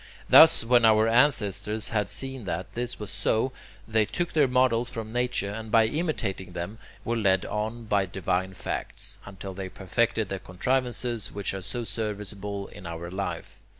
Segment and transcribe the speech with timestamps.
[0.27, 3.51] Thus, when our ancestors had seen that this was so,
[3.87, 8.55] they took their models from nature, and by imitating them were led on by divine
[8.55, 13.59] facts, until they perfected the contrivances which are so serviceable in our life.